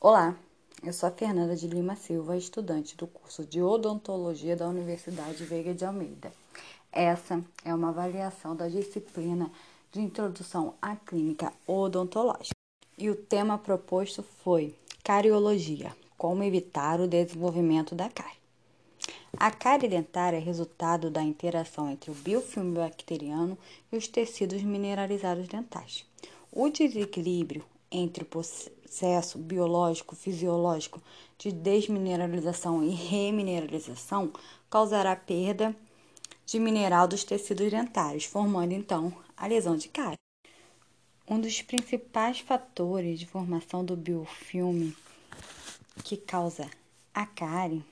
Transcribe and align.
Olá, 0.00 0.38
eu 0.84 0.92
sou 0.92 1.08
a 1.08 1.12
Fernanda 1.12 1.56
de 1.56 1.66
Lima 1.66 1.96
Silva, 1.96 2.36
estudante 2.36 2.96
do 2.96 3.04
curso 3.08 3.44
de 3.44 3.60
Odontologia 3.60 4.54
da 4.54 4.68
Universidade 4.68 5.42
Veiga 5.42 5.74
de 5.74 5.84
Almeida. 5.84 6.32
Essa 6.92 7.42
é 7.64 7.74
uma 7.74 7.88
avaliação 7.88 8.54
da 8.54 8.68
disciplina 8.68 9.50
de 9.90 10.00
Introdução 10.00 10.74
à 10.80 10.94
Clínica 10.94 11.52
Odontológica. 11.66 12.54
E 12.96 13.10
o 13.10 13.16
tema 13.16 13.58
proposto 13.58 14.22
foi 14.22 14.72
Cariologia: 15.02 15.92
Como 16.16 16.44
evitar 16.44 17.00
o 17.00 17.08
desenvolvimento 17.08 17.96
da 17.96 18.08
cárie. 18.08 18.38
A 19.36 19.50
cárie 19.50 19.88
dentária 19.88 20.36
é 20.36 20.40
resultado 20.40 21.10
da 21.10 21.24
interação 21.24 21.90
entre 21.90 22.12
o 22.12 22.14
biofilme 22.14 22.78
bacteriano 22.78 23.58
e 23.90 23.96
os 23.96 24.06
tecidos 24.06 24.62
mineralizados 24.62 25.48
dentais. 25.48 26.06
O 26.52 26.68
desequilíbrio 26.68 27.64
entre 27.90 28.22
o 28.22 28.26
processo 28.88 29.38
biológico 29.38 30.16
fisiológico 30.16 31.00
de 31.36 31.52
desmineralização 31.52 32.82
e 32.82 32.88
remineralização 32.88 34.32
causará 34.70 35.14
perda 35.14 35.76
de 36.46 36.58
mineral 36.58 37.06
dos 37.06 37.22
tecidos 37.22 37.70
dentários, 37.70 38.24
formando 38.24 38.72
então 38.72 39.14
a 39.36 39.46
lesão 39.46 39.76
de 39.76 39.88
cárie. 39.88 40.16
Um 41.28 41.38
dos 41.38 41.60
principais 41.60 42.40
fatores 42.40 43.20
de 43.20 43.26
formação 43.26 43.84
do 43.84 43.94
biofilme 43.94 44.96
que 46.02 46.16
causa 46.16 46.70
a 47.14 47.26
cárie 47.26 47.84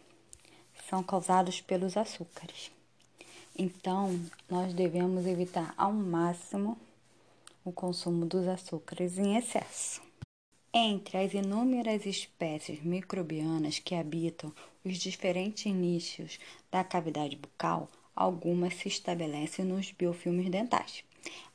são 0.89 1.03
causados 1.03 1.61
pelos 1.61 1.97
açúcares. 1.97 2.71
Então, 3.59 4.19
nós 4.49 4.73
devemos 4.73 5.27
evitar 5.27 5.75
ao 5.77 5.93
máximo 5.93 6.79
o 7.65 7.71
consumo 7.73 8.25
dos 8.25 8.49
açúcares 8.49 9.19
em 9.19 9.37
excesso. 9.37 10.06
Entre 10.79 11.17
as 11.17 11.33
inúmeras 11.33 12.05
espécies 12.05 12.83
microbianas 12.83 13.79
que 13.79 13.95
habitam 13.95 14.53
os 14.85 14.99
diferentes 14.99 15.73
nichos 15.73 16.39
da 16.71 16.85
cavidade 16.85 17.35
bucal, 17.35 17.89
algumas 18.15 18.75
se 18.75 18.87
estabelecem 18.87 19.65
nos 19.65 19.91
biofilmes 19.91 20.51
dentais. 20.51 21.03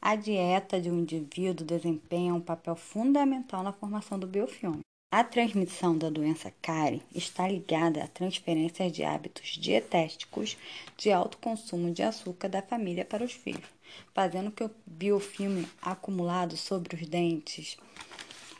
A 0.01 0.15
dieta 0.15 0.81
de 0.81 0.89
um 0.89 1.01
indivíduo 1.01 1.63
desempenha 1.63 2.33
um 2.33 2.41
papel 2.41 2.75
fundamental 2.75 3.61
na 3.61 3.71
formação 3.71 4.17
do 4.17 4.25
biofilme. 4.25 4.79
A 5.13 5.23
transmissão 5.23 5.95
da 5.95 6.09
doença 6.09 6.51
cárie 6.59 7.03
está 7.13 7.47
ligada 7.47 8.03
à 8.03 8.07
transferência 8.07 8.89
de 8.89 9.03
hábitos 9.03 9.49
dietéticos 9.49 10.57
de 10.97 11.11
alto 11.11 11.37
consumo 11.37 11.91
de 11.91 12.01
açúcar 12.01 12.47
da 12.47 12.63
família 12.63 13.05
para 13.05 13.23
os 13.23 13.33
filhos, 13.33 13.69
fazendo 14.15 14.49
que 14.49 14.63
o 14.63 14.71
biofilme 14.83 15.67
acumulado 15.79 16.57
sobre 16.57 16.95
os 16.95 17.07
dentes, 17.07 17.77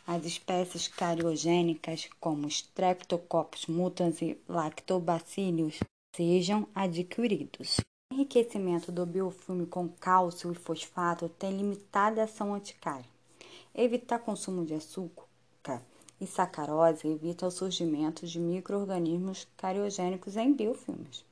as 0.06 0.24
espécies 0.24 0.88
cariogênicas 0.88 2.08
como 2.20 2.48
Streptococcus 2.48 3.66
mutans 3.66 4.20
e 4.20 4.38
Lactobacillus 4.48 5.78
sejam 6.14 6.68
adquiridos. 6.74 7.78
O 8.10 8.14
enriquecimento 8.14 8.90
do 8.92 9.06
biofilme 9.06 9.66
com 9.66 9.88
cálcio 9.88 10.52
e 10.52 10.54
fosfato 10.54 11.28
tem 11.28 11.56
limitada 11.56 12.24
ação 12.24 12.54
anticária. 12.54 13.06
Evitar 13.74 14.18
consumo 14.18 14.66
de 14.66 14.74
açúcar 14.74 15.82
e 16.20 16.26
sacarose 16.26 17.08
evita 17.08 17.46
o 17.46 17.50
surgimento 17.50 18.26
de 18.26 18.38
micro-organismos 18.38 19.48
cariogênicos 19.56 20.36
em 20.36 20.52
biofilmes. 20.52 21.24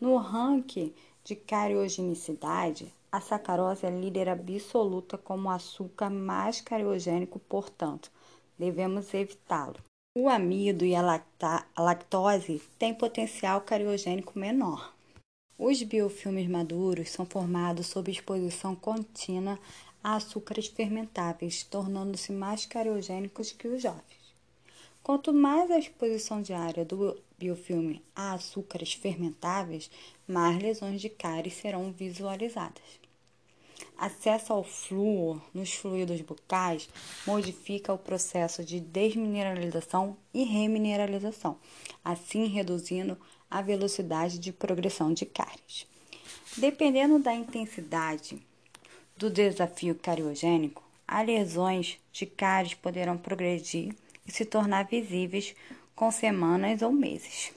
No 0.00 0.16
ranking 0.16 0.94
de 1.22 1.36
cariogenicidade, 1.36 2.92
a 3.12 3.20
sacarose 3.20 3.84
é 3.84 3.90
líder 3.90 4.30
absoluta 4.30 5.18
como 5.18 5.50
açúcar 5.50 6.08
mais 6.08 6.62
cariogênico, 6.62 7.38
portanto, 7.38 8.10
devemos 8.58 9.12
evitá-lo. 9.12 9.76
O 10.16 10.30
amido 10.30 10.84
e 10.84 10.94
a, 10.94 11.22
a 11.76 11.82
lactose 11.82 12.62
têm 12.78 12.94
potencial 12.94 13.60
cariogênico 13.60 14.38
menor. 14.38 14.94
Os 15.58 15.82
biofilmes 15.82 16.48
maduros 16.48 17.10
são 17.10 17.26
formados 17.26 17.86
sob 17.86 18.10
exposição 18.10 18.74
contínua 18.74 19.58
a 20.02 20.16
açúcares 20.16 20.66
fermentáveis, 20.66 21.62
tornando-se 21.62 22.32
mais 22.32 22.66
cariogênicos 22.66 23.52
que 23.52 23.68
os 23.68 23.82
jovens. 23.82 24.34
Quanto 25.02 25.32
mais 25.32 25.70
a 25.70 25.78
exposição 25.78 26.40
diária 26.40 26.84
do 26.84 27.20
biofilme 27.42 28.00
a 28.14 28.34
açúcares 28.34 28.92
fermentáveis, 28.92 29.90
mais 30.28 30.62
lesões 30.62 31.00
de 31.00 31.08
cárie 31.08 31.50
serão 31.50 31.90
visualizadas. 31.90 33.02
Acesso 33.98 34.52
ao 34.52 34.62
flúor 34.62 35.42
nos 35.52 35.72
fluidos 35.74 36.20
bucais 36.20 36.88
modifica 37.26 37.92
o 37.92 37.98
processo 37.98 38.64
de 38.64 38.78
desmineralização 38.78 40.16
e 40.32 40.44
remineralização, 40.44 41.58
assim 42.04 42.46
reduzindo 42.46 43.18
a 43.50 43.60
velocidade 43.60 44.38
de 44.38 44.52
progressão 44.52 45.12
de 45.12 45.26
cáries. 45.26 45.86
Dependendo 46.56 47.18
da 47.18 47.34
intensidade 47.34 48.40
do 49.16 49.28
desafio 49.28 49.96
cariogênico, 49.96 50.82
as 51.08 51.26
lesões 51.26 51.98
de 52.12 52.24
cáries 52.24 52.74
poderão 52.74 53.18
progredir 53.18 53.94
e 54.26 54.32
se 54.32 54.44
tornar 54.44 54.84
visíveis 54.84 55.54
com 56.02 56.10
semanas 56.10 56.82
ou 56.82 56.90
meses, 56.90 57.52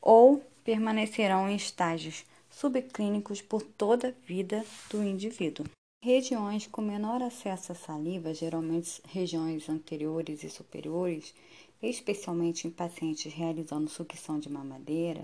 ou 0.00 0.44
permanecerão 0.64 1.48
em 1.48 1.54
estágios 1.54 2.24
subclínicos 2.50 3.40
por 3.40 3.62
toda 3.62 4.08
a 4.08 4.26
vida 4.26 4.66
do 4.90 5.00
indivíduo. 5.00 5.66
Regiões 6.02 6.66
com 6.66 6.82
menor 6.82 7.22
acesso 7.22 7.70
à 7.70 7.74
saliva, 7.76 8.34
geralmente 8.34 9.00
regiões 9.06 9.68
anteriores 9.68 10.42
e 10.42 10.50
superiores, 10.50 11.32
especialmente 11.80 12.66
em 12.66 12.70
pacientes 12.72 13.32
realizando 13.32 13.88
sucção 13.88 14.40
de 14.40 14.50
mamadeira 14.50 15.22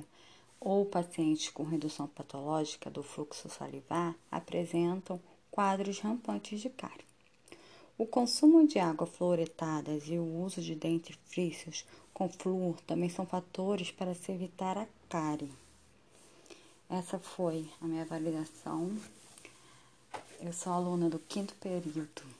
ou 0.60 0.86
pacientes 0.86 1.50
com 1.50 1.64
redução 1.64 2.06
patológica 2.06 2.88
do 2.88 3.02
fluxo 3.02 3.48
salivar, 3.48 4.14
apresentam 4.30 5.20
quadros 5.50 5.98
rampantes 5.98 6.60
de 6.60 6.70
cárie. 6.70 7.08
O 7.98 8.06
consumo 8.06 8.64
de 8.64 8.78
água 8.78 9.08
fluoretadas 9.08 10.04
e 10.06 10.16
o 10.16 10.42
uso 10.44 10.62
de 10.62 10.76
dentifrícios 10.76 11.84
com 12.14 12.28
flúor 12.28 12.80
também 12.82 13.10
são 13.10 13.26
fatores 13.26 13.90
para 13.90 14.14
se 14.14 14.30
evitar 14.30 14.78
a 14.78 14.86
cárie. 15.08 15.50
Essa 16.88 17.18
foi 17.18 17.68
a 17.80 17.86
minha 17.86 18.02
avaliação. 18.02 18.96
Eu 20.40 20.52
sou 20.52 20.72
aluna 20.72 21.10
do 21.10 21.18
quinto 21.18 21.56
período. 21.56 22.37